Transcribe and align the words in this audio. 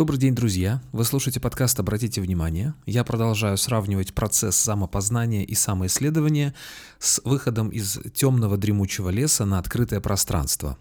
Добрый 0.00 0.18
день, 0.18 0.34
друзья! 0.34 0.82
Вы 0.92 1.04
слушаете 1.04 1.40
подкаст 1.40 1.78
«Обратите 1.78 2.22
внимание». 2.22 2.72
Я 2.86 3.04
продолжаю 3.04 3.58
сравнивать 3.58 4.14
процесс 4.14 4.56
самопознания 4.56 5.44
и 5.44 5.54
самоисследования 5.54 6.54
с 6.98 7.20
выходом 7.22 7.68
из 7.68 7.98
темного 8.14 8.56
дремучего 8.56 9.10
леса 9.10 9.44
на 9.44 9.58
открытое 9.58 10.00
пространство. 10.00 10.78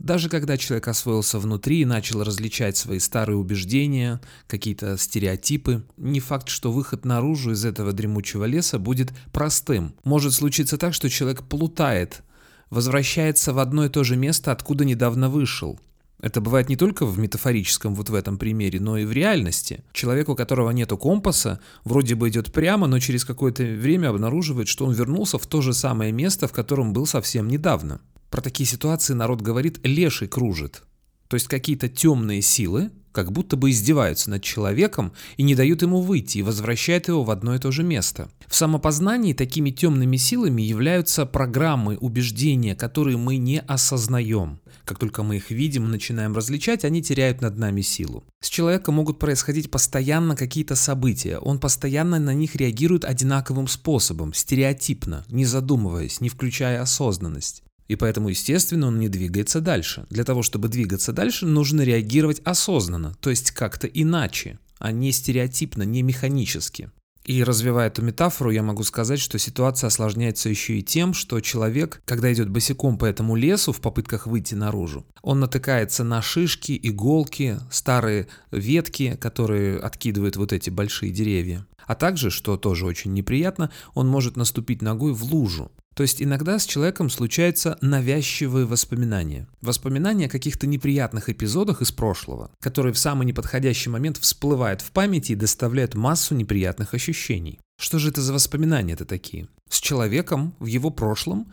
Даже 0.00 0.28
когда 0.28 0.56
человек 0.56 0.88
освоился 0.88 1.38
внутри 1.38 1.82
и 1.82 1.84
начал 1.84 2.24
различать 2.24 2.76
свои 2.76 2.98
старые 2.98 3.36
убеждения, 3.36 4.20
какие-то 4.48 4.98
стереотипы, 4.98 5.84
не 5.96 6.18
факт, 6.18 6.48
что 6.48 6.72
выход 6.72 7.04
наружу 7.04 7.52
из 7.52 7.64
этого 7.64 7.92
дремучего 7.92 8.46
леса 8.46 8.80
будет 8.80 9.12
простым. 9.30 9.94
Может 10.02 10.34
случиться 10.34 10.76
так, 10.76 10.92
что 10.92 11.08
человек 11.08 11.44
плутает, 11.44 12.24
возвращается 12.68 13.52
в 13.52 13.60
одно 13.60 13.84
и 13.84 13.88
то 13.88 14.02
же 14.02 14.16
место, 14.16 14.50
откуда 14.50 14.84
недавно 14.84 15.28
вышел– 15.28 15.78
это 16.22 16.40
бывает 16.40 16.68
не 16.68 16.76
только 16.76 17.06
в 17.06 17.18
метафорическом 17.18 17.94
вот 17.94 18.10
в 18.10 18.14
этом 18.14 18.38
примере, 18.38 18.80
но 18.80 18.98
и 18.98 19.04
в 19.04 19.12
реальности. 19.12 19.84
Человек, 19.92 20.28
у 20.28 20.36
которого 20.36 20.70
нету 20.70 20.96
компаса, 20.98 21.60
вроде 21.84 22.14
бы 22.14 22.28
идет 22.28 22.52
прямо, 22.52 22.86
но 22.86 22.98
через 22.98 23.24
какое-то 23.24 23.62
время 23.62 24.08
обнаруживает, 24.08 24.68
что 24.68 24.86
он 24.86 24.92
вернулся 24.92 25.38
в 25.38 25.46
то 25.46 25.60
же 25.60 25.72
самое 25.72 26.12
место, 26.12 26.46
в 26.46 26.52
котором 26.52 26.92
был 26.92 27.06
совсем 27.06 27.48
недавно. 27.48 28.00
Про 28.30 28.42
такие 28.42 28.66
ситуации 28.66 29.14
народ 29.14 29.40
говорит 29.40 29.80
«леший 29.82 30.28
кружит». 30.28 30.82
То 31.28 31.34
есть 31.34 31.48
какие-то 31.48 31.88
темные 31.88 32.42
силы 32.42 32.90
как 33.12 33.32
будто 33.32 33.56
бы 33.56 33.70
издеваются 33.70 34.30
над 34.30 34.42
человеком 34.42 35.12
и 35.36 35.42
не 35.42 35.54
дают 35.54 35.82
ему 35.82 36.00
выйти 36.00 36.38
и 36.38 36.42
возвращают 36.42 37.08
его 37.08 37.24
в 37.24 37.30
одно 37.30 37.54
и 37.54 37.58
то 37.58 37.70
же 37.70 37.82
место. 37.82 38.30
В 38.46 38.54
самопознании 38.54 39.32
такими 39.32 39.70
темными 39.70 40.16
силами 40.16 40.62
являются 40.62 41.26
программы, 41.26 41.96
убеждения, 41.96 42.74
которые 42.74 43.16
мы 43.16 43.36
не 43.36 43.60
осознаем. 43.60 44.60
Как 44.84 44.98
только 44.98 45.22
мы 45.22 45.36
их 45.36 45.50
видим 45.50 45.90
начинаем 45.90 46.34
различать, 46.34 46.84
они 46.84 47.02
теряют 47.02 47.40
над 47.40 47.56
нами 47.56 47.80
силу. 47.80 48.24
С 48.40 48.48
человеком 48.48 48.94
могут 48.94 49.18
происходить 49.18 49.70
постоянно 49.70 50.34
какие-то 50.34 50.74
события, 50.74 51.38
он 51.38 51.58
постоянно 51.58 52.18
на 52.18 52.34
них 52.34 52.56
реагирует 52.56 53.04
одинаковым 53.04 53.68
способом, 53.68 54.34
стереотипно, 54.34 55.24
не 55.28 55.44
задумываясь, 55.44 56.20
не 56.20 56.28
включая 56.28 56.80
осознанность. 56.82 57.62
И 57.90 57.96
поэтому, 57.96 58.28
естественно, 58.28 58.86
он 58.86 59.00
не 59.00 59.08
двигается 59.08 59.60
дальше. 59.60 60.06
Для 60.10 60.22
того, 60.22 60.44
чтобы 60.44 60.68
двигаться 60.68 61.12
дальше, 61.12 61.44
нужно 61.44 61.80
реагировать 61.80 62.40
осознанно, 62.44 63.16
то 63.18 63.30
есть 63.30 63.50
как-то 63.50 63.88
иначе, 63.88 64.60
а 64.78 64.92
не 64.92 65.10
стереотипно, 65.10 65.82
не 65.82 66.02
механически. 66.02 66.92
И 67.24 67.42
развивая 67.42 67.88
эту 67.88 68.02
метафору, 68.02 68.52
я 68.52 68.62
могу 68.62 68.84
сказать, 68.84 69.18
что 69.18 69.40
ситуация 69.40 69.88
осложняется 69.88 70.48
еще 70.48 70.78
и 70.78 70.84
тем, 70.84 71.14
что 71.14 71.40
человек, 71.40 72.00
когда 72.04 72.32
идет 72.32 72.48
босиком 72.48 72.96
по 72.96 73.06
этому 73.06 73.34
лесу 73.34 73.72
в 73.72 73.80
попытках 73.80 74.28
выйти 74.28 74.54
наружу, 74.54 75.04
он 75.20 75.40
натыкается 75.40 76.04
на 76.04 76.22
шишки, 76.22 76.78
иголки, 76.80 77.58
старые 77.72 78.28
ветки, 78.52 79.18
которые 79.20 79.80
откидывают 79.80 80.36
вот 80.36 80.52
эти 80.52 80.70
большие 80.70 81.10
деревья. 81.10 81.66
А 81.86 81.96
также, 81.96 82.30
что 82.30 82.56
тоже 82.56 82.86
очень 82.86 83.12
неприятно, 83.14 83.72
он 83.94 84.06
может 84.06 84.36
наступить 84.36 84.80
ногой 84.80 85.12
в 85.12 85.24
лужу. 85.24 85.72
То 85.94 86.02
есть 86.02 86.22
иногда 86.22 86.58
с 86.58 86.66
человеком 86.66 87.10
случаются 87.10 87.76
навязчивые 87.80 88.64
воспоминания. 88.64 89.48
Воспоминания 89.60 90.26
о 90.26 90.30
каких-то 90.30 90.66
неприятных 90.66 91.28
эпизодах 91.28 91.82
из 91.82 91.92
прошлого, 91.92 92.50
которые 92.60 92.92
в 92.92 92.98
самый 92.98 93.26
неподходящий 93.26 93.90
момент 93.90 94.16
всплывают 94.16 94.80
в 94.80 94.92
памяти 94.92 95.32
и 95.32 95.36
доставляют 95.36 95.94
массу 95.94 96.34
неприятных 96.34 96.94
ощущений. 96.94 97.58
Что 97.78 97.98
же 97.98 98.10
это 98.10 98.22
за 98.22 98.32
воспоминания-то 98.32 99.04
такие? 99.04 99.48
С 99.68 99.80
человеком 99.80 100.54
в 100.58 100.66
его 100.66 100.90
прошлом 100.90 101.52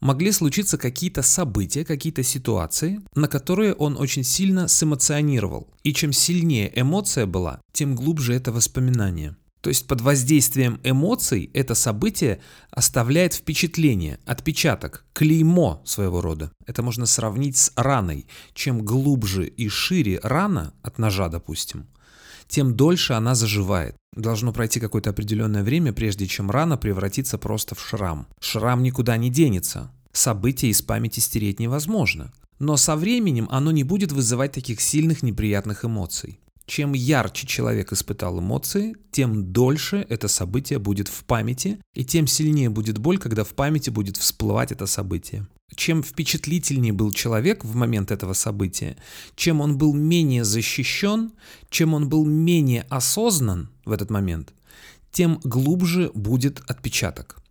могли 0.00 0.32
случиться 0.32 0.78
какие-то 0.78 1.22
события, 1.22 1.84
какие-то 1.84 2.22
ситуации, 2.22 3.00
на 3.14 3.28
которые 3.28 3.74
он 3.74 3.96
очень 3.96 4.24
сильно 4.24 4.66
сэмоционировал. 4.68 5.68
И 5.82 5.92
чем 5.92 6.12
сильнее 6.12 6.72
эмоция 6.74 7.26
была, 7.26 7.60
тем 7.72 7.94
глубже 7.94 8.34
это 8.34 8.52
воспоминание. 8.52 9.36
То 9.60 9.68
есть 9.68 9.86
под 9.86 10.00
воздействием 10.00 10.80
эмоций 10.84 11.50
это 11.52 11.74
событие 11.74 12.40
оставляет 12.70 13.34
впечатление, 13.34 14.18
отпечаток, 14.24 15.04
клеймо 15.12 15.82
своего 15.84 16.20
рода. 16.20 16.50
Это 16.66 16.82
можно 16.82 17.06
сравнить 17.06 17.56
с 17.56 17.72
раной. 17.76 18.26
Чем 18.54 18.84
глубже 18.84 19.46
и 19.46 19.68
шире 19.68 20.18
рана 20.22 20.72
от 20.82 20.98
ножа, 20.98 21.28
допустим, 21.28 21.86
тем 22.48 22.74
дольше 22.74 23.12
она 23.12 23.34
заживает. 23.34 23.96
Должно 24.16 24.52
пройти 24.52 24.80
какое-то 24.80 25.10
определенное 25.10 25.62
время, 25.62 25.92
прежде 25.92 26.26
чем 26.26 26.50
рана 26.50 26.76
превратится 26.76 27.38
просто 27.38 27.74
в 27.74 27.80
шрам. 27.86 28.26
Шрам 28.40 28.82
никуда 28.82 29.16
не 29.16 29.30
денется. 29.30 29.92
События 30.12 30.68
из 30.68 30.82
памяти 30.82 31.20
стереть 31.20 31.60
невозможно. 31.60 32.32
Но 32.58 32.76
со 32.76 32.96
временем 32.96 33.46
оно 33.50 33.70
не 33.70 33.84
будет 33.84 34.10
вызывать 34.10 34.52
таких 34.52 34.80
сильных 34.80 35.22
неприятных 35.22 35.84
эмоций. 35.84 36.40
Чем 36.70 36.92
ярче 36.92 37.48
человек 37.48 37.90
испытал 37.90 38.38
эмоции, 38.38 38.94
тем 39.10 39.52
дольше 39.52 40.06
это 40.08 40.28
событие 40.28 40.78
будет 40.78 41.08
в 41.08 41.24
памяти, 41.24 41.80
и 41.94 42.04
тем 42.04 42.28
сильнее 42.28 42.70
будет 42.70 42.98
боль, 42.98 43.18
когда 43.18 43.42
в 43.42 43.54
памяти 43.54 43.90
будет 43.90 44.16
всплывать 44.16 44.70
это 44.70 44.86
событие. 44.86 45.48
Чем 45.74 46.04
впечатлительнее 46.04 46.92
был 46.92 47.10
человек 47.10 47.64
в 47.64 47.74
момент 47.74 48.12
этого 48.12 48.34
события, 48.34 48.96
чем 49.34 49.60
он 49.60 49.78
был 49.78 49.94
менее 49.94 50.44
защищен, 50.44 51.32
чем 51.70 51.92
он 51.92 52.08
был 52.08 52.24
менее 52.24 52.86
осознан 52.88 53.70
в 53.84 53.90
этот 53.90 54.10
момент, 54.10 54.54
тем 55.10 55.40
глубже 55.42 56.12
будет 56.14 56.62
отпечаток. 56.68 57.42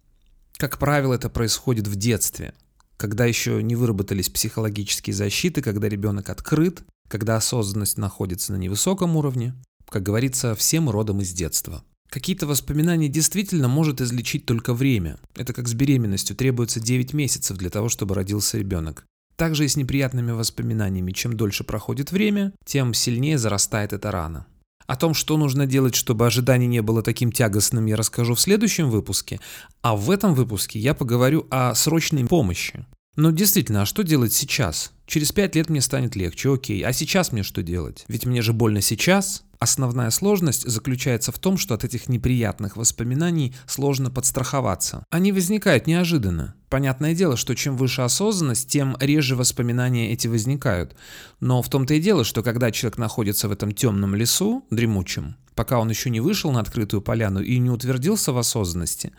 Как 0.56 0.78
правило, 0.78 1.14
это 1.14 1.30
происходит 1.30 1.88
в 1.88 1.98
детстве, 1.98 2.54
когда 2.96 3.26
еще 3.26 3.62
не 3.64 3.76
выработались 3.76 4.30
психологические 4.30 5.14
защиты, 5.14 5.62
когда 5.62 5.90
ребенок 5.90 6.30
открыт, 6.30 6.84
когда 7.10 7.36
осознанность 7.36 7.98
находится 7.98 8.54
на 8.54 8.58
невысоком 8.58 9.18
уровне, 9.18 9.54
как 9.90 10.04
говорится, 10.04 10.56
всем 10.56 10.90
родом 10.90 11.20
из 11.20 11.34
детства. 11.34 11.84
Какие-то 12.10 12.48
воспоминания 12.48 13.08
действительно 13.08 13.68
может 13.68 14.02
излечить 14.02 14.46
только 14.46 14.74
время. 14.74 15.20
Это 15.36 15.54
как 15.54 15.68
с 15.68 15.74
беременностью, 15.74 16.36
требуется 16.36 16.80
9 16.80 17.14
месяцев 17.14 17.58
для 17.58 17.70
того, 17.70 17.90
чтобы 17.90 18.16
родился 18.16 18.58
ребенок. 18.58 19.06
Также 19.36 19.66
и 19.66 19.68
с 19.68 19.78
неприятными 19.78 20.32
воспоминаниями. 20.32 21.12
Чем 21.12 21.38
дольше 21.38 21.64
проходит 21.64 22.12
время, 22.12 22.54
тем 22.66 22.94
сильнее 22.94 23.38
зарастает 23.38 23.94
эта 23.94 24.12
рана. 24.12 24.48
О 24.88 24.96
том, 24.96 25.14
что 25.14 25.38
нужно 25.38 25.68
делать, 25.68 25.94
чтобы 25.94 26.26
ожидание 26.26 26.68
не 26.68 26.82
было 26.82 27.04
таким 27.04 27.32
тягостным, 27.32 27.86
я 27.86 27.96
расскажу 27.96 28.34
в 28.34 28.42
следующем 28.42 28.90
выпуске. 28.90 29.40
А 29.84 29.96
в 29.96 30.10
этом 30.10 30.34
выпуске 30.34 30.80
я 30.80 30.96
поговорю 30.96 31.46
о 31.52 31.76
срочной 31.76 32.26
помощи. 32.26 32.88
Но 33.20 33.32
действительно, 33.32 33.82
а 33.82 33.86
что 33.86 34.04
делать 34.04 34.32
сейчас? 34.32 34.94
Через 35.06 35.34
пять 35.34 35.54
лет 35.54 35.70
мне 35.70 35.82
станет 35.82 36.16
легче, 36.16 36.54
окей. 36.54 36.82
А 36.84 36.94
сейчас 36.94 37.34
мне 37.34 37.44
что 37.44 37.62
делать? 37.62 38.06
Ведь 38.08 38.26
мне 38.26 38.42
же 38.42 38.54
больно 38.54 38.80
сейчас. 38.80 39.44
Основная 39.60 40.10
сложность 40.10 40.66
заключается 40.66 41.34
в 41.34 41.38
том, 41.38 41.58
что 41.58 41.74
от 41.74 41.84
этих 41.84 42.08
неприятных 42.08 42.78
воспоминаний 42.78 43.54
сложно 43.68 44.10
подстраховаться. 44.10 45.04
Они 45.10 45.34
возникают 45.34 45.86
неожиданно. 45.86 46.56
Понятное 46.70 47.14
дело, 47.14 47.36
что 47.36 47.56
чем 47.56 47.76
выше 47.76 48.04
осознанность, 48.04 48.70
тем 48.70 48.96
реже 49.02 49.36
воспоминания 49.36 50.14
эти 50.14 50.30
возникают. 50.30 50.96
Но 51.42 51.62
в 51.62 51.68
том-то 51.68 51.96
и 51.96 52.00
дело, 52.00 52.24
что 52.24 52.42
когда 52.42 52.72
человек 52.72 52.98
находится 52.98 53.50
в 53.50 53.52
этом 53.52 53.74
темном 53.74 54.16
лесу, 54.16 54.66
дремучем, 54.72 55.36
пока 55.56 55.80
он 55.80 55.90
еще 55.90 56.10
не 56.10 56.22
вышел 56.22 56.54
на 56.54 56.62
открытую 56.62 57.02
поляну 57.02 57.42
и 57.42 57.58
не 57.58 57.70
утвердился 57.70 58.32
в 58.32 58.38
осознанности, 58.38 59.12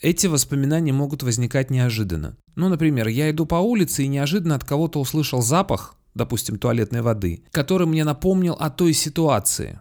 эти 0.00 0.26
воспоминания 0.26 0.92
могут 0.92 1.22
возникать 1.22 1.70
неожиданно. 1.70 2.36
Ну, 2.54 2.68
например, 2.68 3.08
я 3.08 3.30
иду 3.30 3.46
по 3.46 3.56
улице 3.56 4.04
и 4.04 4.08
неожиданно 4.08 4.54
от 4.54 4.64
кого-то 4.64 5.00
услышал 5.00 5.42
запах, 5.42 5.96
допустим, 6.14 6.58
туалетной 6.58 7.02
воды, 7.02 7.44
который 7.50 7.86
мне 7.86 8.04
напомнил 8.04 8.54
о 8.54 8.70
той 8.70 8.92
ситуации, 8.92 9.80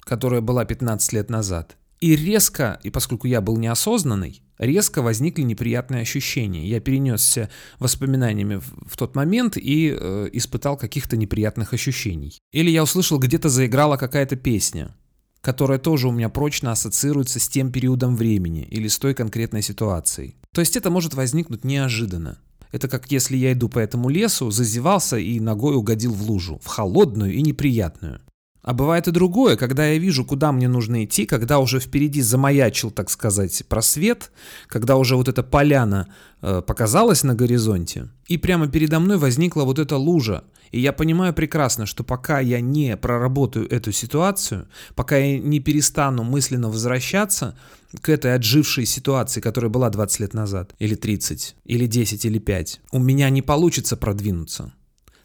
которая 0.00 0.40
была 0.40 0.64
15 0.64 1.12
лет 1.12 1.30
назад. 1.30 1.76
И 2.00 2.16
резко, 2.16 2.78
и 2.82 2.90
поскольку 2.90 3.26
я 3.26 3.40
был 3.40 3.56
неосознанный, 3.56 4.42
резко 4.58 5.02
возникли 5.02 5.42
неприятные 5.42 6.02
ощущения. 6.02 6.66
Я 6.66 6.80
перенесся 6.80 7.48
воспоминаниями 7.78 8.56
в, 8.56 8.90
в 8.90 8.96
тот 8.96 9.16
момент 9.16 9.56
и 9.56 9.96
э, 9.98 10.28
испытал 10.32 10.76
каких-то 10.76 11.16
неприятных 11.16 11.72
ощущений. 11.72 12.38
Или 12.52 12.70
я 12.70 12.82
услышал, 12.82 13.18
где-то 13.18 13.48
заиграла 13.48 13.96
какая-то 13.96 14.36
песня 14.36 14.94
которая 15.44 15.78
тоже 15.78 16.08
у 16.08 16.10
меня 16.10 16.30
прочно 16.30 16.72
ассоциируется 16.72 17.38
с 17.38 17.48
тем 17.48 17.70
периодом 17.70 18.16
времени 18.16 18.66
или 18.70 18.88
с 18.88 18.98
той 18.98 19.12
конкретной 19.12 19.60
ситуацией. 19.60 20.36
То 20.52 20.62
есть 20.62 20.74
это 20.74 20.90
может 20.90 21.12
возникнуть 21.12 21.64
неожиданно. 21.64 22.38
Это 22.72 22.88
как 22.88 23.12
если 23.12 23.36
я 23.36 23.52
иду 23.52 23.68
по 23.68 23.78
этому 23.78 24.08
лесу, 24.08 24.50
зазевался 24.50 25.18
и 25.18 25.38
ногой 25.38 25.76
угодил 25.76 26.14
в 26.14 26.22
лужу, 26.22 26.58
в 26.62 26.66
холодную 26.66 27.34
и 27.34 27.42
неприятную. 27.42 28.22
А 28.64 28.72
бывает 28.72 29.06
и 29.06 29.10
другое, 29.10 29.56
когда 29.56 29.86
я 29.86 29.98
вижу, 29.98 30.24
куда 30.24 30.50
мне 30.50 30.68
нужно 30.68 31.04
идти, 31.04 31.26
когда 31.26 31.58
уже 31.58 31.80
впереди 31.80 32.22
замаячил, 32.22 32.90
так 32.90 33.10
сказать, 33.10 33.62
просвет, 33.68 34.30
когда 34.68 34.96
уже 34.96 35.16
вот 35.16 35.28
эта 35.28 35.42
поляна 35.42 36.08
э, 36.40 36.62
показалась 36.66 37.24
на 37.24 37.34
горизонте, 37.34 38.08
и 38.26 38.38
прямо 38.38 38.66
передо 38.66 39.00
мной 39.00 39.18
возникла 39.18 39.64
вот 39.64 39.78
эта 39.78 39.98
лужа. 39.98 40.44
И 40.72 40.80
я 40.80 40.94
понимаю 40.94 41.34
прекрасно, 41.34 41.84
что 41.84 42.04
пока 42.04 42.40
я 42.40 42.62
не 42.62 42.96
проработаю 42.96 43.70
эту 43.70 43.92
ситуацию, 43.92 44.66
пока 44.94 45.18
я 45.18 45.38
не 45.38 45.60
перестану 45.60 46.24
мысленно 46.24 46.70
возвращаться 46.70 47.58
к 48.00 48.08
этой 48.08 48.34
отжившей 48.34 48.86
ситуации, 48.86 49.42
которая 49.42 49.70
была 49.70 49.90
20 49.90 50.20
лет 50.20 50.32
назад, 50.32 50.74
или 50.78 50.94
30, 50.94 51.54
или 51.66 51.86
10, 51.86 52.24
или 52.24 52.38
5, 52.38 52.80
у 52.92 52.98
меня 52.98 53.28
не 53.28 53.42
получится 53.42 53.98
продвинуться. 53.98 54.72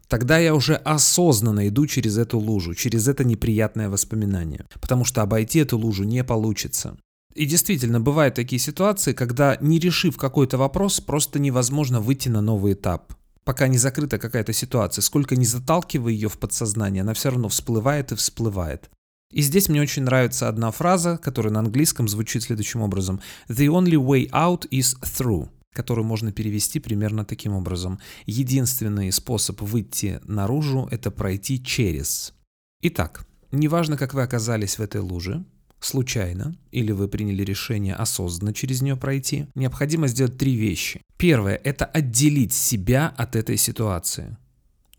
Тогда 0.09 0.39
я 0.39 0.55
уже 0.55 0.75
осознанно 0.75 1.67
иду 1.67 1.85
через 1.85 2.17
эту 2.17 2.39
лужу, 2.39 2.73
через 2.73 3.07
это 3.07 3.23
неприятное 3.23 3.89
воспоминание, 3.89 4.65
потому 4.81 5.05
что 5.05 5.21
обойти 5.21 5.59
эту 5.59 5.77
лужу 5.77 6.03
не 6.03 6.23
получится. 6.23 6.97
И 7.35 7.45
действительно, 7.45 8.01
бывают 8.01 8.33
такие 8.33 8.59
ситуации, 8.59 9.13
когда, 9.13 9.55
не 9.61 9.77
решив 9.77 10.17
какой-то 10.17 10.57
вопрос, 10.57 10.99
просто 10.99 11.37
невозможно 11.37 12.01
выйти 12.01 12.27
на 12.27 12.41
новый 12.41 12.73
этап. 12.73 13.13
Пока 13.43 13.67
не 13.67 13.77
закрыта 13.77 14.17
какая-то 14.17 14.51
ситуация, 14.51 15.03
сколько 15.03 15.35
не 15.35 15.45
заталкивая 15.45 16.11
ее 16.11 16.27
в 16.27 16.39
подсознание, 16.39 17.01
она 17.01 17.13
все 17.13 17.29
равно 17.29 17.47
всплывает 17.47 18.11
и 18.11 18.15
всплывает. 18.15 18.89
И 19.31 19.43
здесь 19.43 19.69
мне 19.69 19.79
очень 19.79 20.03
нравится 20.03 20.49
одна 20.49 20.71
фраза, 20.71 21.19
которая 21.19 21.53
на 21.53 21.59
английском 21.59 22.07
звучит 22.07 22.41
следующим 22.41 22.81
образом. 22.81 23.21
The 23.47 23.67
only 23.67 23.93
way 23.93 24.27
out 24.31 24.67
is 24.71 24.99
through 25.03 25.49
которую 25.73 26.05
можно 26.05 26.31
перевести 26.31 26.79
примерно 26.79 27.25
таким 27.25 27.53
образом. 27.53 27.99
Единственный 28.25 29.11
способ 29.11 29.61
выйти 29.61 30.19
наружу– 30.23 30.87
это 30.91 31.11
пройти 31.11 31.63
через. 31.63 32.33
Итак, 32.81 33.25
неважно, 33.51 33.97
как 33.97 34.13
вы 34.13 34.23
оказались 34.23 34.77
в 34.77 34.81
этой 34.81 35.01
луже, 35.01 35.45
случайно, 35.79 36.55
или 36.71 36.91
вы 36.91 37.07
приняли 37.07 37.43
решение 37.43 37.95
осознанно 37.95 38.53
через 38.53 38.81
нее 38.81 38.95
пройти, 38.95 39.47
необходимо 39.55 40.07
сделать 40.07 40.37
три 40.37 40.55
вещи. 40.55 41.01
Первое– 41.17 41.55
это 41.63 41.85
отделить 41.85 42.53
себя 42.53 43.13
от 43.17 43.35
этой 43.35 43.57
ситуации. 43.57 44.37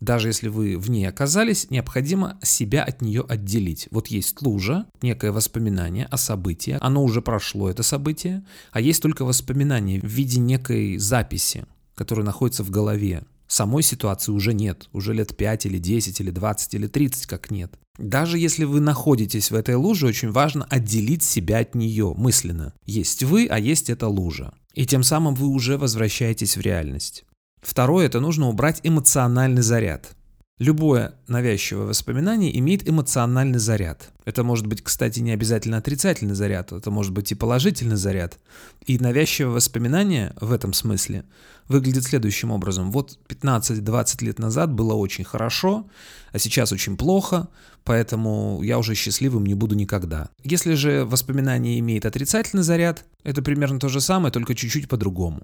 Даже 0.01 0.29
если 0.29 0.49
вы 0.49 0.77
в 0.77 0.89
ней 0.89 1.05
оказались, 1.05 1.69
необходимо 1.69 2.39
себя 2.41 2.83
от 2.83 3.01
нее 3.01 3.23
отделить. 3.27 3.87
Вот 3.91 4.07
есть 4.07 4.41
лужа, 4.41 4.87
некое 5.03 5.31
воспоминание 5.31 6.07
о 6.07 6.17
событии, 6.17 6.77
оно 6.81 7.03
уже 7.03 7.21
прошло, 7.21 7.69
это 7.69 7.83
событие, 7.83 8.43
а 8.71 8.81
есть 8.81 9.01
только 9.01 9.23
воспоминание 9.23 10.01
в 10.01 10.05
виде 10.05 10.39
некой 10.39 10.97
записи, 10.97 11.65
которая 11.93 12.25
находится 12.25 12.63
в 12.63 12.71
голове. 12.71 13.23
Самой 13.47 13.83
ситуации 13.83 14.31
уже 14.31 14.53
нет, 14.53 14.89
уже 14.91 15.13
лет 15.13 15.37
5 15.37 15.67
или 15.67 15.77
10 15.77 16.19
или 16.19 16.31
20 16.31 16.73
или 16.73 16.87
30 16.87 17.27
как 17.27 17.51
нет. 17.51 17.71
Даже 17.99 18.39
если 18.39 18.63
вы 18.63 18.79
находитесь 18.79 19.51
в 19.51 19.55
этой 19.55 19.75
луже, 19.75 20.07
очень 20.07 20.31
важно 20.31 20.65
отделить 20.65 21.21
себя 21.21 21.59
от 21.59 21.75
нее 21.75 22.15
мысленно. 22.17 22.73
Есть 22.85 23.23
вы, 23.23 23.45
а 23.45 23.59
есть 23.59 23.91
эта 23.91 24.07
лужа. 24.07 24.53
И 24.73 24.87
тем 24.87 25.03
самым 25.03 25.35
вы 25.35 25.47
уже 25.47 25.77
возвращаетесь 25.77 26.57
в 26.57 26.61
реальность. 26.61 27.25
Второе– 27.61 28.05
это 28.07 28.19
нужно 28.19 28.49
убрать 28.49 28.79
эмоциональный 28.83 29.61
заряд. 29.61 30.15
Любое 30.61 31.15
навязчивое 31.27 31.87
воспоминание 31.87 32.55
имеет 32.59 32.87
эмоциональный 32.87 33.57
заряд. 33.57 34.11
Это 34.25 34.43
может 34.43 34.67
быть, 34.67 34.83
кстати, 34.83 35.19
не 35.19 35.31
обязательно 35.31 35.77
отрицательный 35.77 36.35
заряд, 36.35 36.71
это 36.71 36.91
может 36.91 37.13
быть 37.13 37.31
и 37.31 37.35
положительный 37.35 37.95
заряд. 37.95 38.37
И 38.85 38.99
навязчивое 38.99 39.55
воспоминание 39.55 40.35
в 40.39 40.51
этом 40.51 40.73
смысле 40.73 41.23
выглядит 41.67 42.03
следующим 42.03 42.51
образом. 42.51 42.91
Вот 42.91 43.17
15-20 43.27 44.23
лет 44.23 44.37
назад 44.37 44.71
было 44.71 44.93
очень 44.93 45.23
хорошо, 45.23 45.89
а 46.31 46.37
сейчас 46.37 46.71
очень 46.71 46.95
плохо, 46.95 47.47
поэтому 47.83 48.61
я 48.61 48.77
уже 48.77 48.93
счастливым 48.93 49.47
не 49.47 49.55
буду 49.55 49.73
никогда. 49.73 50.29
Если 50.43 50.75
же 50.75 51.05
воспоминание 51.05 51.79
имеет 51.79 52.05
отрицательный 52.05 52.61
заряд, 52.61 53.03
это 53.23 53.41
примерно 53.41 53.79
то 53.79 53.89
же 53.89 53.99
самое, 53.99 54.31
только 54.31 54.53
чуть-чуть 54.53 54.87
по-другому 54.87 55.41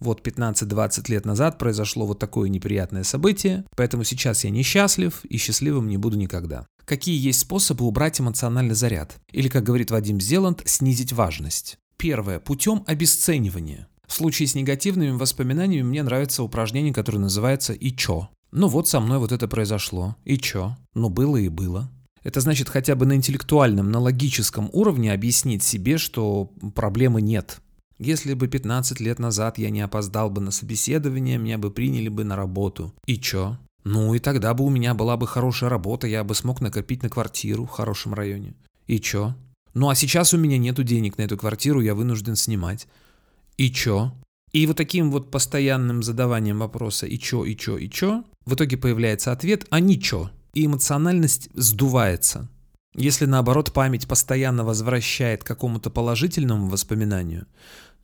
вот 0.00 0.26
15-20 0.26 1.10
лет 1.10 1.24
назад 1.24 1.58
произошло 1.58 2.06
вот 2.06 2.18
такое 2.18 2.48
неприятное 2.48 3.04
событие, 3.04 3.64
поэтому 3.76 4.04
сейчас 4.04 4.44
я 4.44 4.50
несчастлив 4.50 5.24
и 5.24 5.36
счастливым 5.36 5.88
не 5.88 5.98
буду 5.98 6.16
никогда. 6.16 6.66
Какие 6.84 7.24
есть 7.24 7.40
способы 7.40 7.84
убрать 7.84 8.20
эмоциональный 8.20 8.74
заряд? 8.74 9.16
Или, 9.30 9.48
как 9.48 9.62
говорит 9.62 9.90
Вадим 9.90 10.20
Зеланд, 10.20 10.62
снизить 10.64 11.12
важность? 11.12 11.78
Первое. 11.96 12.40
Путем 12.40 12.82
обесценивания. 12.86 13.86
В 14.06 14.12
случае 14.12 14.48
с 14.48 14.56
негативными 14.56 15.16
воспоминаниями 15.16 15.86
мне 15.86 16.02
нравится 16.02 16.42
упражнение, 16.42 16.92
которое 16.92 17.18
называется 17.18 17.74
«И 17.74 17.94
чё?». 17.94 18.28
Ну 18.50 18.66
вот 18.66 18.88
со 18.88 18.98
мной 18.98 19.18
вот 19.18 19.30
это 19.30 19.46
произошло. 19.46 20.16
И 20.24 20.36
чё? 20.36 20.76
Ну 20.94 21.08
было 21.08 21.36
и 21.36 21.48
было. 21.48 21.88
Это 22.24 22.40
значит 22.40 22.68
хотя 22.68 22.96
бы 22.96 23.06
на 23.06 23.14
интеллектуальном, 23.14 23.90
на 23.90 24.00
логическом 24.00 24.68
уровне 24.72 25.12
объяснить 25.12 25.62
себе, 25.62 25.96
что 25.96 26.50
проблемы 26.74 27.22
нет. 27.22 27.60
Если 28.00 28.32
бы 28.32 28.48
15 28.48 28.98
лет 29.00 29.18
назад 29.18 29.58
я 29.58 29.68
не 29.68 29.82
опоздал 29.82 30.30
бы 30.30 30.40
на 30.40 30.52
собеседование, 30.52 31.36
меня 31.36 31.58
бы 31.58 31.70
приняли 31.70 32.08
бы 32.08 32.24
на 32.24 32.34
работу. 32.34 32.94
И 33.04 33.18
чё? 33.18 33.58
Ну 33.84 34.14
и 34.14 34.18
тогда 34.18 34.54
бы 34.54 34.64
у 34.64 34.70
меня 34.70 34.94
была 34.94 35.18
бы 35.18 35.26
хорошая 35.26 35.68
работа, 35.68 36.06
я 36.06 36.24
бы 36.24 36.34
смог 36.34 36.62
накопить 36.62 37.02
на 37.02 37.10
квартиру 37.10 37.66
в 37.66 37.70
хорошем 37.70 38.14
районе. 38.14 38.54
И 38.86 39.00
чё? 39.00 39.34
Ну 39.74 39.90
а 39.90 39.94
сейчас 39.94 40.32
у 40.32 40.38
меня 40.38 40.56
нету 40.56 40.82
денег 40.82 41.18
на 41.18 41.22
эту 41.22 41.36
квартиру, 41.36 41.82
я 41.82 41.94
вынужден 41.94 42.36
снимать. 42.36 42.88
И 43.58 43.70
чё? 43.70 44.14
И 44.52 44.66
вот 44.66 44.78
таким 44.78 45.10
вот 45.10 45.30
постоянным 45.30 46.02
задаванием 46.02 46.58
вопроса 46.58 47.06
«и 47.06 47.18
чё, 47.18 47.44
и 47.44 47.54
чё, 47.54 47.76
и 47.76 47.90
чё?» 47.90 48.24
в 48.46 48.54
итоге 48.54 48.78
появляется 48.78 49.30
ответ 49.30 49.66
«а 49.68 49.78
ничего». 49.78 50.30
И 50.54 50.64
эмоциональность 50.64 51.50
сдувается. 51.52 52.48
Если 52.94 53.26
наоборот 53.26 53.72
память 53.72 54.08
постоянно 54.08 54.64
возвращает 54.64 55.44
к 55.44 55.46
какому-то 55.46 55.90
положительному 55.90 56.66
воспоминанию, 56.66 57.46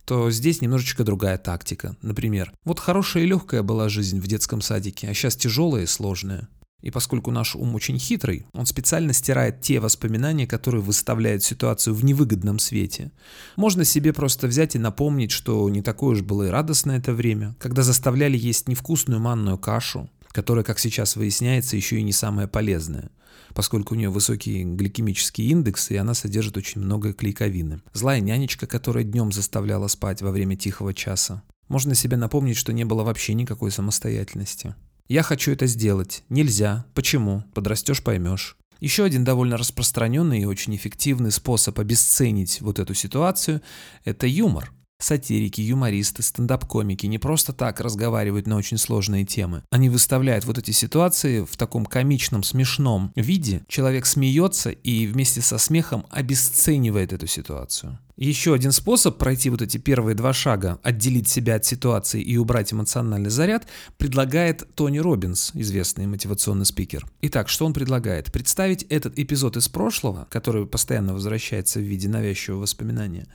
то 0.06 0.30
здесь 0.30 0.62
немножечко 0.62 1.04
другая 1.04 1.36
тактика. 1.36 1.96
Например, 2.00 2.52
вот 2.64 2.78
хорошая 2.78 3.24
и 3.24 3.26
легкая 3.26 3.62
была 3.62 3.88
жизнь 3.88 4.20
в 4.20 4.26
детском 4.26 4.60
садике, 4.60 5.08
а 5.08 5.14
сейчас 5.14 5.36
тяжелая 5.36 5.82
и 5.82 5.86
сложная. 5.86 6.48
И 6.80 6.92
поскольку 6.92 7.32
наш 7.32 7.56
ум 7.56 7.74
очень 7.74 7.98
хитрый, 7.98 8.46
он 8.52 8.66
специально 8.66 9.12
стирает 9.12 9.60
те 9.60 9.80
воспоминания, 9.80 10.46
которые 10.46 10.80
выставляют 10.80 11.42
ситуацию 11.42 11.94
в 11.94 12.04
невыгодном 12.04 12.60
свете. 12.60 13.10
Можно 13.56 13.84
себе 13.84 14.12
просто 14.12 14.46
взять 14.46 14.76
и 14.76 14.78
напомнить, 14.78 15.32
что 15.32 15.68
не 15.68 15.82
такое 15.82 16.12
уж 16.12 16.22
было 16.22 16.44
и 16.44 16.50
радостное 16.50 16.98
это 16.98 17.12
время, 17.12 17.56
когда 17.58 17.82
заставляли 17.82 18.36
есть 18.36 18.68
невкусную 18.68 19.20
манную 19.20 19.58
кашу, 19.58 20.08
которая, 20.36 20.64
как 20.64 20.78
сейчас 20.78 21.16
выясняется, 21.16 21.76
еще 21.76 21.98
и 21.98 22.02
не 22.02 22.12
самая 22.12 22.46
полезная 22.46 23.10
поскольку 23.54 23.94
у 23.94 23.96
нее 23.96 24.10
высокий 24.10 24.64
гликемический 24.64 25.48
индекс, 25.48 25.90
и 25.90 25.96
она 25.96 26.12
содержит 26.12 26.58
очень 26.58 26.82
много 26.82 27.14
клейковины. 27.14 27.80
Злая 27.94 28.20
нянечка, 28.20 28.66
которая 28.66 29.02
днем 29.02 29.32
заставляла 29.32 29.88
спать 29.88 30.20
во 30.20 30.30
время 30.30 30.56
тихого 30.56 30.92
часа. 30.92 31.42
Можно 31.68 31.94
себе 31.94 32.18
напомнить, 32.18 32.58
что 32.58 32.74
не 32.74 32.84
было 32.84 33.02
вообще 33.02 33.32
никакой 33.32 33.70
самостоятельности. 33.70 34.74
Я 35.08 35.22
хочу 35.22 35.52
это 35.52 35.66
сделать. 35.66 36.22
Нельзя. 36.28 36.84
Почему? 36.92 37.44
Подрастешь, 37.54 38.02
поймешь. 38.02 38.58
Еще 38.78 39.04
один 39.04 39.24
довольно 39.24 39.56
распространенный 39.56 40.40
и 40.40 40.44
очень 40.44 40.76
эффективный 40.76 41.30
способ 41.30 41.78
обесценить 41.80 42.60
вот 42.60 42.78
эту 42.78 42.92
ситуацию– 42.92 43.62
это 44.04 44.26
юмор. 44.26 44.70
Сатирики, 44.98 45.60
юмористы, 45.60 46.22
стендап-комики 46.22 47.06
не 47.06 47.18
просто 47.18 47.52
так 47.52 47.80
разговаривают 47.80 48.46
на 48.46 48.56
очень 48.56 48.78
сложные 48.78 49.26
темы. 49.26 49.62
Они 49.70 49.90
выставляют 49.90 50.46
вот 50.46 50.56
эти 50.56 50.70
ситуации 50.70 51.44
в 51.44 51.56
таком 51.56 51.84
комичном, 51.84 52.42
смешном 52.42 53.12
виде. 53.14 53.62
Человек 53.68 54.06
смеется 54.06 54.70
и 54.70 55.06
вместе 55.06 55.42
со 55.42 55.58
смехом 55.58 56.06
обесценивает 56.10 57.12
эту 57.12 57.26
ситуацию. 57.26 57.98
Еще 58.16 58.54
один 58.54 58.72
способ 58.72 59.18
пройти 59.18 59.50
вот 59.50 59.60
эти 59.60 59.76
первые 59.76 60.14
два 60.14 60.32
шага, 60.32 60.78
отделить 60.82 61.28
себя 61.28 61.56
от 61.56 61.66
ситуации 61.66 62.22
и 62.22 62.38
убрать 62.38 62.72
эмоциональный 62.72 63.28
заряд, 63.28 63.66
предлагает 63.98 64.66
Тони 64.74 64.98
Робинс, 64.98 65.50
известный 65.52 66.06
мотивационный 66.06 66.64
спикер. 66.64 67.04
Итак, 67.20 67.50
что 67.50 67.66
он 67.66 67.74
предлагает? 67.74 68.32
Представить 68.32 68.84
этот 68.84 69.18
эпизод 69.18 69.58
из 69.58 69.68
прошлого, 69.68 70.26
который 70.30 70.66
постоянно 70.66 71.12
возвращается 71.12 71.78
в 71.78 71.82
виде 71.82 72.08
навязчивого 72.08 72.62
воспоминания, 72.62 73.26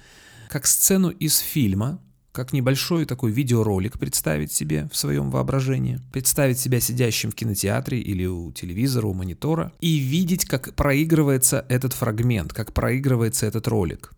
как 0.51 0.67
сцену 0.67 1.07
из 1.07 1.37
фильма, 1.37 2.01
как 2.33 2.51
небольшой 2.51 3.05
такой 3.05 3.31
видеоролик 3.31 3.97
представить 3.97 4.51
себе 4.51 4.89
в 4.91 4.97
своем 4.97 5.31
воображении, 5.31 6.01
представить 6.11 6.59
себя 6.59 6.81
сидящим 6.81 7.31
в 7.31 7.35
кинотеатре 7.35 8.01
или 8.01 8.25
у 8.25 8.51
телевизора, 8.51 9.07
у 9.07 9.13
монитора 9.13 9.71
и 9.79 9.97
видеть, 9.97 10.43
как 10.43 10.75
проигрывается 10.75 11.65
этот 11.69 11.93
фрагмент, 11.93 12.51
как 12.51 12.73
проигрывается 12.73 13.45
этот 13.45 13.69
ролик. 13.69 14.11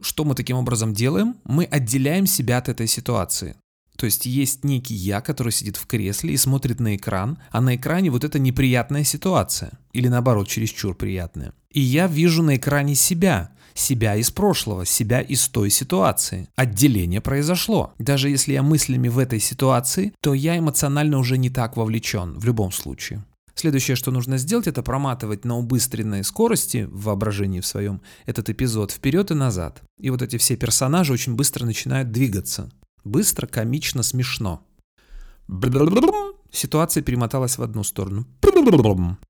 Что 0.00 0.24
мы 0.24 0.34
таким 0.34 0.56
образом 0.56 0.94
делаем? 0.94 1.36
Мы 1.44 1.64
отделяем 1.66 2.26
себя 2.26 2.56
от 2.56 2.70
этой 2.70 2.86
ситуации. 2.86 3.56
То 3.96 4.06
есть 4.06 4.24
есть 4.26 4.64
некий 4.64 4.94
я, 4.94 5.20
который 5.20 5.52
сидит 5.52 5.76
в 5.76 5.86
кресле 5.86 6.32
и 6.32 6.38
смотрит 6.38 6.80
на 6.80 6.96
экран, 6.96 7.38
а 7.50 7.60
на 7.60 7.76
экране 7.76 8.10
вот 8.10 8.24
эта 8.24 8.38
неприятная 8.38 9.04
ситуация. 9.04 9.78
Или 9.92 10.08
наоборот, 10.08 10.48
чересчур 10.48 10.96
приятная. 10.96 11.52
И 11.70 11.80
я 11.80 12.06
вижу 12.06 12.42
на 12.42 12.56
экране 12.56 12.94
себя, 12.94 13.50
себя 13.74 14.16
из 14.16 14.30
прошлого, 14.30 14.86
себя 14.86 15.20
из 15.20 15.48
той 15.48 15.70
ситуации. 15.70 16.48
Отделение 16.56 17.20
произошло. 17.20 17.92
Даже 17.98 18.30
если 18.30 18.52
я 18.52 18.62
мыслями 18.62 19.08
в 19.08 19.18
этой 19.18 19.40
ситуации, 19.40 20.12
то 20.20 20.32
я 20.34 20.58
эмоционально 20.58 21.18
уже 21.18 21.36
не 21.36 21.50
так 21.50 21.76
вовлечен 21.76 22.38
в 22.38 22.44
любом 22.44 22.72
случае. 22.72 23.24
Следующее, 23.54 23.96
что 23.96 24.10
нужно 24.10 24.36
сделать, 24.36 24.66
это 24.66 24.82
проматывать 24.82 25.44
на 25.44 25.56
убыстренной 25.56 26.24
скорости 26.24 26.88
в 26.90 27.04
воображении 27.04 27.60
в 27.60 27.66
своем 27.66 28.00
этот 28.26 28.50
эпизод 28.50 28.90
вперед 28.90 29.30
и 29.30 29.34
назад. 29.34 29.82
И 29.98 30.10
вот 30.10 30.22
эти 30.22 30.38
все 30.38 30.56
персонажи 30.56 31.12
очень 31.12 31.34
быстро 31.34 31.64
начинают 31.64 32.10
двигаться. 32.10 32.70
Быстро, 33.04 33.46
комично, 33.46 34.02
смешно. 34.02 34.66
Ситуация 36.50 37.02
перемоталась 37.02 37.58
в 37.58 37.62
одну 37.62 37.84
сторону. 37.84 38.26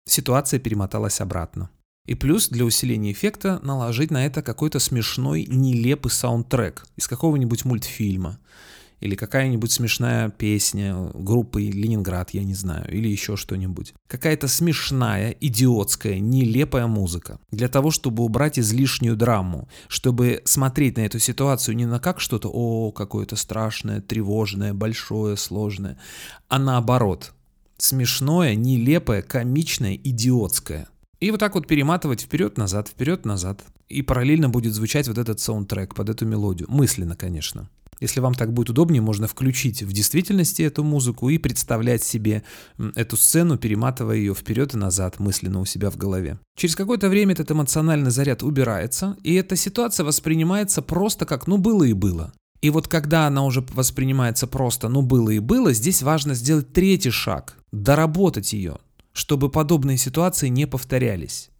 Ситуация 0.07 0.59
перемоталась 0.61 1.21
обратно. 1.21 1.71
И 2.07 2.15
плюс 2.15 2.49
для 2.49 2.65
усиления 2.65 3.13
эффекта 3.13 3.61
наложить 3.63 4.11
на 4.11 4.27
это 4.27 4.43
какой-то 4.43 4.79
смешной, 4.79 5.47
нелепый 5.49 6.11
саундтрек 6.11 6.87
из 6.97 7.09
какого-нибудь 7.09 7.65
мультфильма 7.65 8.39
или 9.01 9.17
какая-нибудь 9.17 9.71
смешная 9.71 10.31
песня 10.31 11.11
группы 11.15 11.63
Ленинград, 11.63 12.31
я 12.31 12.43
не 12.43 12.55
знаю, 12.55 12.91
или 12.91 13.09
еще 13.09 13.37
что-нибудь. 13.37 13.95
Какая-то 14.07 14.49
смешная, 14.49 15.31
идиотская, 15.41 16.19
нелепая 16.19 16.87
музыка. 16.87 17.39
Для 17.51 17.69
того, 17.69 17.91
чтобы 17.91 18.23
убрать 18.23 18.59
излишнюю 18.59 19.17
драму, 19.17 19.69
чтобы 19.89 20.43
смотреть 20.45 20.97
на 20.97 21.03
эту 21.03 21.19
ситуацию 21.19 21.77
не 21.77 21.87
на 21.87 22.01
как 22.01 22.21
что-то, 22.21 22.51
о, 22.53 22.93
какое-то 22.93 23.37
страшное, 23.37 24.01
тревожное, 24.01 24.73
большое, 24.73 25.37
сложное, 25.37 25.99
а 26.49 26.59
наоборот. 26.59 27.33
Смешное, 27.77 28.55
нелепое, 28.55 29.21
комичное, 29.21 29.97
идиотское. 29.97 30.89
И 31.21 31.31
вот 31.31 31.41
так 31.41 31.55
вот 31.55 31.67
перематывать 31.67 32.23
вперед-назад, 32.23 32.89
вперед-назад. 32.89 33.63
И 33.89 34.03
параллельно 34.03 34.49
будет 34.49 34.75
звучать 34.75 35.09
вот 35.09 35.19
этот 35.19 35.41
саундтрек 35.41 35.95
под 35.95 36.09
эту 36.09 36.27
мелодию. 36.27 36.69
Мысленно, 36.71 37.17
конечно. 37.17 37.69
Если 38.01 38.21
вам 38.21 38.35
так 38.35 38.53
будет 38.53 38.71
удобнее, 38.71 39.01
можно 39.01 39.27
включить 39.27 39.83
в 39.83 39.93
действительности 39.93 40.63
эту 40.63 40.83
музыку 40.83 41.29
и 41.29 41.39
представлять 41.39 42.03
себе 42.03 42.43
эту 42.95 43.17
сцену, 43.17 43.57
перематывая 43.57 44.17
ее 44.17 44.35
вперед 44.35 44.75
и 44.75 44.77
назад 44.77 45.21
мысленно 45.21 45.61
у 45.61 45.65
себя 45.65 45.91
в 45.91 45.97
голове. 45.97 46.39
Через 46.57 46.77
какое-то 46.77 47.09
время 47.09 47.33
этот 47.33 47.51
эмоциональный 47.51 48.11
заряд 48.11 48.43
убирается, 48.43 49.17
и 49.23 49.35
эта 49.35 49.57
ситуация 49.57 50.05
воспринимается 50.05 50.83
просто 50.83 51.25
как 51.25 51.47
«ну 51.47 51.59
было 51.59 51.85
и 51.85 51.93
было». 51.93 52.33
И 52.61 52.71
вот 52.71 52.89
когда 52.89 53.27
она 53.27 53.45
уже 53.45 53.65
воспринимается 53.75 54.47
просто 54.47 54.89
«ну 54.89 55.03
было 55.03 55.31
и 55.31 55.39
было», 55.39 55.73
здесь 55.73 56.03
важно 56.03 56.35
сделать 56.35 56.73
третий 56.73 57.11
шаг, 57.11 57.57
доработать 57.73 58.53
ее, 58.55 58.79
чтобы 59.15 59.51
подобные 59.51 59.97
ситуации 59.97 60.49
не 60.49 60.67
повторялись. 60.67 61.51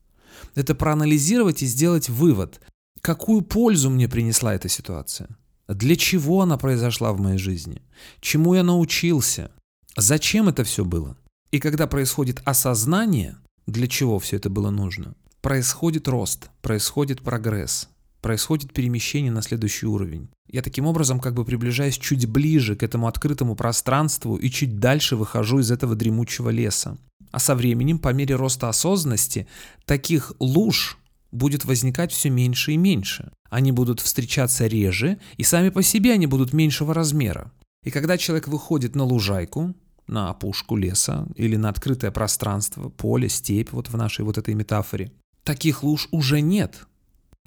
Это 0.55 0.75
проанализировать 0.75 1.63
и 1.63 1.67
сделать 1.67 2.09
вывод, 2.09 2.61
какую 3.01 3.43
пользу 3.43 3.89
мне 3.89 4.09
принесла 4.09 4.55
эта 4.55 4.69
ситуация. 4.69 5.29
Для 5.69 5.97
чего 5.97 6.43
она 6.43 6.59
произошла 6.59 7.13
в 7.13 7.21
моей 7.21 7.39
жизни? 7.39 7.81
Чему 8.21 8.55
я 8.55 8.63
научился? 8.63 9.51
Зачем 9.97 10.49
это 10.49 10.65
все 10.65 10.85
было? 10.85 11.17
И 11.53 11.59
когда 11.59 11.87
происходит 11.87 12.43
осознание, 12.45 13.37
для 13.67 13.87
чего 13.87 14.19
все 14.19 14.37
это 14.37 14.51
было 14.51 14.71
нужно, 14.71 15.15
происходит 15.41 16.09
рост, 16.09 16.51
происходит 16.61 17.23
прогресс, 17.23 17.89
происходит 18.21 18.73
перемещение 18.73 19.31
на 19.31 19.41
следующий 19.41 19.87
уровень. 19.87 20.29
Я 20.49 20.63
таким 20.63 20.87
образом 20.87 21.21
как 21.21 21.35
бы 21.35 21.45
приближаюсь 21.45 21.97
чуть 21.97 22.27
ближе 22.27 22.75
к 22.77 22.83
этому 22.83 23.07
открытому 23.07 23.55
пространству 23.55 24.37
и 24.37 24.51
чуть 24.51 24.79
дальше 24.79 25.17
выхожу 25.17 25.61
из 25.61 25.71
этого 25.71 25.95
дремучего 25.95 26.51
леса. 26.51 26.99
А 27.35 27.41
со 27.41 27.57
временем, 27.57 27.99
по 27.99 28.13
мере 28.13 28.37
роста 28.37 28.69
осознанности, 28.69 29.49
таких 29.87 30.35
луж 30.39 30.99
будет 31.33 31.65
возникать 31.65 32.13
все 32.13 32.31
меньше 32.31 32.71
и 32.71 32.77
меньше. 32.77 33.33
Они 33.51 33.73
будут 33.73 33.99
встречаться 33.99 34.69
реже, 34.69 35.19
и 35.37 35.43
сами 35.43 35.71
по 35.71 35.83
себе 35.83 36.13
они 36.13 36.29
будут 36.29 36.53
меньшего 36.53 36.95
размера. 36.95 37.51
И 37.83 37.91
когда 37.91 38.19
человек 38.19 38.47
выходит 38.47 38.95
на 38.95 39.03
лужайку, 39.03 39.75
на 40.07 40.31
опушку 40.31 40.77
леса 40.77 41.27
или 41.35 41.57
на 41.57 41.71
открытое 41.71 42.13
пространство, 42.13 42.89
поле, 42.89 43.29
степь, 43.29 43.73
вот 43.73 43.89
в 43.89 43.97
нашей 43.97 44.25
вот 44.25 44.39
этой 44.39 44.55
метафоре, 44.55 45.11
таких 45.43 45.83
луж 45.83 46.07
уже 46.13 46.41
нет. 46.41 46.87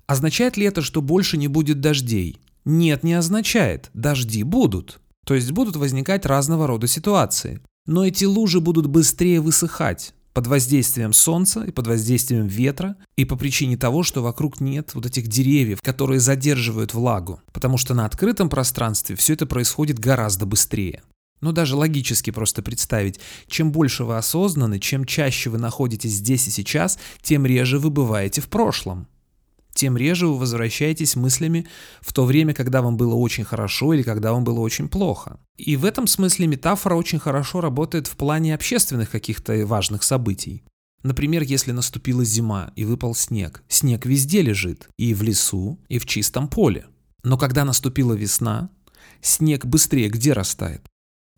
Означает 0.05 0.57
ли 0.57 0.65
это, 0.65 0.81
что 0.81 1.01
больше 1.01 1.37
не 1.37 1.47
будет 1.47 1.79
дождей? 1.79 2.41
Нет, 2.65 3.05
не 3.05 3.13
означает. 3.13 3.89
Дожди 3.93 4.43
будут. 4.43 4.99
То 5.25 5.33
есть 5.33 5.53
будут 5.53 5.77
возникать 5.77 6.25
разного 6.25 6.67
рода 6.67 6.87
ситуации. 6.87 7.61
Но 7.87 8.05
эти 8.05 8.25
лужи 8.25 8.59
будут 8.59 8.87
быстрее 8.87 9.41
высыхать 9.41 10.13
под 10.33 10.45
воздействием 10.45 11.13
солнца 11.13 11.63
и 11.63 11.71
под 11.71 11.87
воздействием 11.87 12.45
ветра, 12.45 12.95
и 13.15 13.25
по 13.25 13.35
причине 13.35 13.75
того, 13.75 14.03
что 14.03 14.21
вокруг 14.21 14.61
нет 14.61 14.93
вот 14.93 15.07
этих 15.07 15.27
деревьев, 15.27 15.81
которые 15.81 16.19
задерживают 16.19 16.93
влагу, 16.93 17.41
потому 17.53 17.77
что 17.77 17.95
на 17.95 18.05
открытом 18.05 18.49
пространстве 18.49 19.15
все 19.15 19.33
это 19.33 19.47
происходит 19.47 19.97
гораздо 19.97 20.45
быстрее. 20.45 21.01
Но 21.41 21.53
даже 21.53 21.75
логически 21.75 22.29
просто 22.29 22.61
представить, 22.61 23.19
чем 23.47 23.71
больше 23.71 24.03
вы 24.03 24.17
осознаны, 24.17 24.79
чем 24.79 25.05
чаще 25.05 25.49
вы 25.49 25.57
находитесь 25.57 26.11
здесь 26.13 26.47
и 26.47 26.51
сейчас, 26.51 26.99
тем 27.21 27.45
реже 27.45 27.79
вы 27.79 27.89
бываете 27.89 28.41
в 28.41 28.47
прошлом 28.47 29.07
тем 29.77 29.95
реже 29.95 30.27
вы 30.27 30.39
возвращаетесь 30.39 31.15
мыслями 31.15 31.67
в 32.01 32.11
то 32.11 32.25
время, 32.25 32.55
когда 32.55 32.81
вам 32.81 32.97
было 32.97 33.13
очень 33.13 33.43
хорошо 33.43 33.93
или 33.93 34.01
когда 34.01 34.33
вам 34.33 34.43
было 34.43 34.59
очень 34.59 34.89
плохо. 34.89 35.39
И 35.55 35.75
в 35.75 35.85
этом 35.85 36.07
смысле 36.07 36.47
метафора 36.47 36.95
очень 36.95 37.19
хорошо 37.19 37.61
работает 37.61 38.07
в 38.07 38.15
плане 38.15 38.55
общественных 38.55 39.11
каких-то 39.11 39.65
важных 39.67 40.01
событий. 40.01 40.63
Например, 41.03 41.43
если 41.43 41.71
наступила 41.71 42.25
зима 42.25 42.71
и 42.75 42.85
выпал 42.85 43.13
снег, 43.13 43.63
снег 43.69 44.07
везде 44.07 44.41
лежит, 44.41 44.89
и 44.97 45.13
в 45.13 45.21
лесу, 45.21 45.79
и 45.89 45.99
в 45.99 46.07
чистом 46.07 46.47
поле. 46.47 46.87
Но 47.23 47.37
когда 47.37 47.63
наступила 47.63 48.13
весна, 48.13 48.71
снег 49.21 49.63
быстрее 49.65 50.09
где 50.09 50.33
растает? 50.33 50.81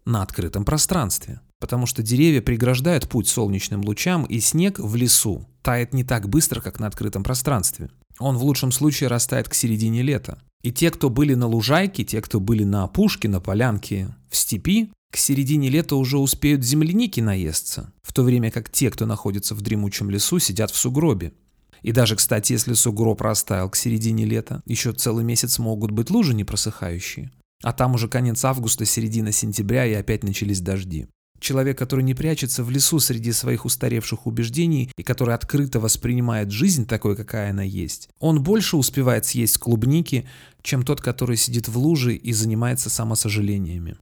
На 0.05 0.23
открытом 0.23 0.63
пространстве. 0.63 1.41
Потому 1.59 1.85
что 1.87 2.01
деревья 2.01 2.41
преграждают 2.41 3.09
путь 3.09 3.27
солнечным 3.27 3.81
лучам, 3.81 4.23
и 4.23 4.39
снег 4.39 4.79
в 4.79 4.95
лесу 4.95 5.45
тает 5.69 5.93
не 5.93 6.03
так 6.03 6.27
быстро, 6.27 6.61
как 6.61 6.79
на 6.79 6.87
открытом 6.87 7.23
пространстве. 7.23 7.91
Он 8.17 8.37
в 8.37 8.43
лучшем 8.43 8.71
случае 8.71 9.07
растает 9.07 9.47
к 9.47 9.53
середине 9.53 10.01
лета. 10.01 10.41
И 10.63 10.71
те, 10.71 10.89
кто 10.89 11.11
были 11.11 11.35
на 11.35 11.45
лужайке, 11.45 12.03
те, 12.03 12.23
кто 12.23 12.39
были 12.39 12.63
на 12.63 12.85
опушке, 12.85 13.29
на 13.29 13.39
полянке, 13.39 14.07
в 14.31 14.35
степи, 14.35 14.91
к 15.11 15.17
середине 15.17 15.69
лета 15.69 15.95
уже 15.95 16.17
успеют 16.17 16.63
земляники 16.63 17.19
наесться, 17.19 17.93
в 18.01 18.13
то 18.13 18.23
время 18.23 18.49
как 18.49 18.71
те, 18.71 18.89
кто 18.89 19.05
находится 19.05 19.53
в 19.53 19.61
дремучем 19.61 20.09
лесу, 20.09 20.39
сидят 20.39 20.71
в 20.71 20.75
сугробе. 20.75 21.33
И 21.83 21.91
даже, 21.91 22.15
кстати, 22.15 22.53
если 22.53 22.73
сугроб 22.73 23.21
растаял 23.21 23.69
к 23.69 23.75
середине 23.75 24.25
лета, 24.25 24.63
еще 24.65 24.91
целый 24.91 25.23
месяц 25.23 25.59
могут 25.59 25.91
быть 25.91 26.09
лужи 26.09 26.33
не 26.33 26.45
просыхающие. 26.45 27.31
А 27.61 27.73
там 27.73 27.93
уже 27.93 28.07
конец 28.07 28.43
августа, 28.43 28.85
середина 28.85 29.31
сентября 29.31 29.85
и 29.85 29.93
опять 29.93 30.23
начались 30.23 30.61
дожди. 30.61 31.05
Человек, 31.39 31.77
который 31.77 32.03
не 32.03 32.13
прячется 32.13 32.63
в 32.63 32.69
лесу 32.69 32.99
среди 32.99 33.31
своих 33.31 33.65
устаревших 33.65 34.27
убеждений 34.27 34.91
и 34.97 35.03
который 35.03 35.33
открыто 35.33 35.79
воспринимает 35.79 36.51
жизнь 36.51 36.85
такой, 36.85 37.15
какая 37.15 37.51
она 37.51 37.63
есть, 37.63 38.09
он 38.19 38.43
больше 38.43 38.77
успевает 38.77 39.25
съесть 39.25 39.57
клубники, 39.57 40.27
чем 40.61 40.83
тот, 40.83 41.01
который 41.01 41.37
сидит 41.37 41.67
в 41.67 41.77
луже 41.77 42.15
и 42.15 42.33
занимается 42.33 42.89
самосожалениями. 42.89 43.97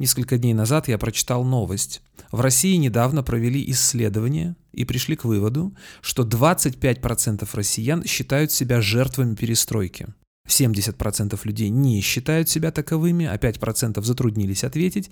Несколько 0.00 0.38
дней 0.38 0.54
назад 0.54 0.88
я 0.88 0.98
прочитал 0.98 1.44
новость. 1.44 2.02
В 2.32 2.40
России 2.40 2.74
недавно 2.74 3.22
провели 3.22 3.64
исследование 3.70 4.56
и 4.72 4.84
пришли 4.84 5.14
к 5.14 5.24
выводу, 5.24 5.72
что 6.00 6.24
25% 6.24 7.48
россиян 7.52 8.04
считают 8.04 8.50
себя 8.50 8.80
жертвами 8.80 9.36
перестройки. 9.36 10.08
70% 10.48 11.38
людей 11.44 11.68
не 11.68 12.00
считают 12.00 12.48
себя 12.48 12.72
таковыми, 12.72 13.24
а 13.24 13.36
5% 13.36 14.02
затруднились 14.02 14.64
ответить, 14.64 15.10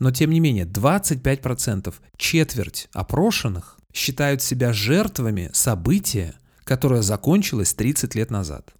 но 0.00 0.10
тем 0.10 0.30
не 0.30 0.40
менее, 0.40 0.64
25%, 0.64 1.94
четверть 2.16 2.88
опрошенных 2.92 3.78
считают 3.92 4.42
себя 4.42 4.72
жертвами 4.72 5.50
события, 5.52 6.34
которое 6.64 7.02
закончилось 7.02 7.74
30 7.74 8.14
лет 8.14 8.30
назад. 8.30 8.72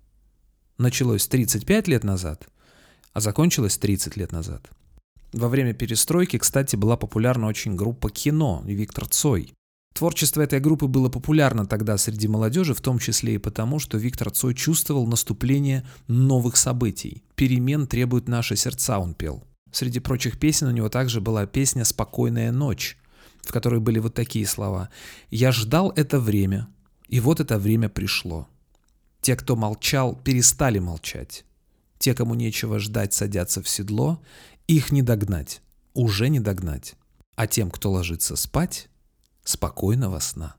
Началось 0.78 1.26
35 1.28 1.88
лет 1.88 2.04
назад, 2.04 2.48
а 3.12 3.20
закончилось 3.20 3.76
30 3.76 4.16
лет 4.16 4.32
назад. 4.32 4.70
Во 5.32 5.48
время 5.48 5.74
перестройки, 5.74 6.38
кстати, 6.38 6.74
была 6.74 6.96
популярна 6.96 7.46
очень 7.46 7.76
группа 7.76 8.10
«Кино» 8.10 8.64
и 8.66 8.74
Виктор 8.74 9.06
Цой. 9.06 9.52
Творчество 9.94 10.40
этой 10.40 10.60
группы 10.60 10.86
было 10.86 11.08
популярно 11.08 11.66
тогда 11.66 11.98
среди 11.98 12.28
молодежи, 12.28 12.74
в 12.74 12.80
том 12.80 12.98
числе 12.98 13.34
и 13.34 13.38
потому, 13.38 13.78
что 13.78 13.98
Виктор 13.98 14.30
Цой 14.30 14.54
чувствовал 14.54 15.06
наступление 15.06 15.86
новых 16.08 16.56
событий. 16.56 17.22
Перемен 17.34 17.86
требуют 17.86 18.28
наши 18.28 18.56
сердца, 18.56 18.98
он 18.98 19.14
пел. 19.14 19.44
Среди 19.72 20.00
прочих 20.00 20.38
песен 20.38 20.66
у 20.66 20.70
него 20.70 20.88
также 20.88 21.20
была 21.20 21.46
песня 21.46 21.84
«Спокойная 21.84 22.52
ночь», 22.52 22.98
в 23.42 23.52
которой 23.52 23.80
были 23.80 23.98
вот 23.98 24.14
такие 24.14 24.46
слова. 24.46 24.90
«Я 25.30 25.52
ждал 25.52 25.90
это 25.90 26.18
время, 26.18 26.68
и 27.08 27.20
вот 27.20 27.40
это 27.40 27.58
время 27.58 27.88
пришло. 27.88 28.48
Те, 29.20 29.36
кто 29.36 29.56
молчал, 29.56 30.16
перестали 30.16 30.78
молчать. 30.78 31.44
Те, 31.98 32.14
кому 32.14 32.34
нечего 32.34 32.78
ждать, 32.78 33.12
садятся 33.12 33.62
в 33.62 33.68
седло. 33.68 34.22
Их 34.66 34.92
не 34.92 35.02
догнать, 35.02 35.60
уже 35.94 36.28
не 36.28 36.40
догнать. 36.40 36.94
А 37.36 37.46
тем, 37.46 37.70
кто 37.70 37.92
ложится 37.92 38.36
спать, 38.36 38.88
спокойного 39.44 40.18
сна. 40.18 40.56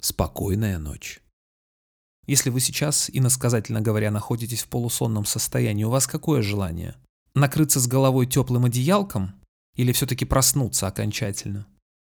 Спокойная 0.00 0.78
ночь». 0.78 1.22
Если 2.26 2.50
вы 2.50 2.60
сейчас, 2.60 3.10
иносказательно 3.12 3.80
говоря, 3.80 4.10
находитесь 4.10 4.62
в 4.62 4.68
полусонном 4.68 5.24
состоянии, 5.24 5.84
у 5.84 5.90
вас 5.90 6.06
какое 6.06 6.40
желание? 6.40 6.94
Накрыться 7.34 7.80
с 7.80 7.86
головой 7.86 8.26
теплым 8.26 8.64
одеялком 8.64 9.34
или 9.74 9.92
все-таки 9.92 10.24
проснуться 10.24 10.86
окончательно. 10.86 11.66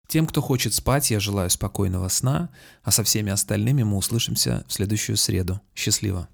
Тем, 0.08 0.25
кто 0.25 0.41
хочет 0.41 0.74
спать, 0.74 1.12
я 1.12 1.20
желаю 1.20 1.50
спокойного 1.50 2.08
сна, 2.10 2.50
а 2.84 2.91
со 2.91 3.03
всеми 3.03 3.32
остальными 3.32 3.84
мы 3.84 3.98
услышимся 3.98 4.65
в 4.67 4.74
следующую 4.74 5.17
среду. 5.17 5.62
Счастливо! 5.75 6.27